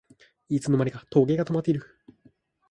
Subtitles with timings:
[0.49, 1.85] いつの間にか時計が止まってる